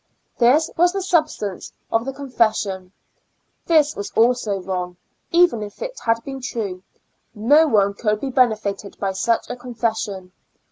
This 0.39 0.71
was 0.75 0.93
the 0.93 1.01
substance 1.03 1.71
of 1.91 2.05
the 2.05 2.11
con 2.11 2.31
fession. 2.31 2.89
This 3.67 3.95
was 3.95 4.09
also 4.15 4.59
wrong; 4.59 4.97
even 5.29 5.61
if 5.61 5.79
it 5.79 5.99
had 5.99 6.23
been 6.23 6.41
true, 6.41 6.81
no 7.35 7.67
one 7.67 7.93
could 7.93 8.19
be 8.19 8.31
benefited 8.31 8.97
by 8.99 9.11
such 9.11 9.47
a 9.47 9.55
confession. 9.55 10.31